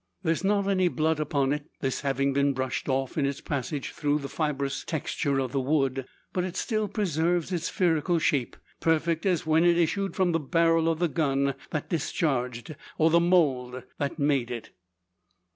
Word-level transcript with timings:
There 0.23 0.31
is 0.33 0.43
not 0.43 0.67
any 0.67 0.87
blood 0.87 1.19
upon 1.19 1.53
it, 1.53 1.67
this 1.79 2.01
having 2.01 2.33
been 2.33 2.53
brushed 2.53 2.89
off 2.89 3.19
in 3.19 3.25
its 3.27 3.39
passage 3.39 3.91
through 3.91 4.17
the 4.17 4.29
fibrous 4.29 4.83
texture 4.83 5.37
of 5.37 5.51
the 5.51 5.59
wood. 5.61 6.07
But 6.33 6.43
it 6.43 6.55
still 6.57 6.87
preserves 6.87 7.51
its 7.51 7.65
spherical 7.67 8.17
shape, 8.17 8.57
perfect 8.79 9.27
as 9.27 9.45
when 9.45 9.63
it 9.63 9.77
issued 9.77 10.15
from 10.15 10.31
the 10.31 10.39
barrel 10.39 10.89
of 10.89 10.97
the 10.97 11.07
gun 11.07 11.53
that 11.69 11.89
discharged, 11.89 12.75
or 12.97 13.11
the 13.11 13.19
mould 13.19 13.83
that 13.99 14.17
made 14.17 14.49
it. 14.49 14.71